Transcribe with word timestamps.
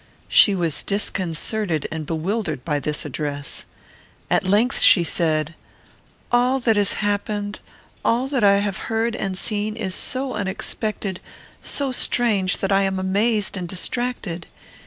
She 0.29 0.55
was 0.55 0.81
disconcerted 0.81 1.87
and 1.91 2.07
bewildered 2.07 2.65
by 2.65 2.79
this 2.79 3.05
address. 3.05 3.65
At 4.31 4.43
length 4.43 4.79
she 4.79 5.03
said, 5.03 5.53
"All 6.31 6.59
that 6.61 6.75
has 6.75 6.93
happened, 6.93 7.59
all 8.03 8.27
that 8.29 8.43
I 8.43 8.53
have 8.57 8.77
heard 8.89 9.15
and 9.15 9.37
seen, 9.37 9.75
is 9.75 9.93
so 9.93 10.33
unexpected, 10.33 11.19
so 11.61 11.91
strange, 11.91 12.57
that 12.61 12.71
I 12.71 12.81
am 12.81 12.97
amazed 12.97 13.55
and 13.55 13.67
distracted. 13.67 14.47